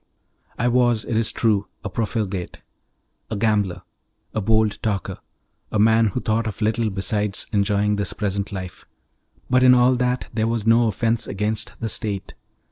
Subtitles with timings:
[0.57, 2.59] I was, it is true, a profligate,
[3.29, 3.83] a gambler,
[4.33, 5.19] a bold talker,
[5.71, 8.87] a man who thought of little besides enjoying this present life,
[9.47, 12.33] but in all that there was no offence against the state.